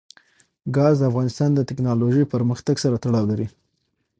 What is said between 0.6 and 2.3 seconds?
ګاز د افغانستان د تکنالوژۍ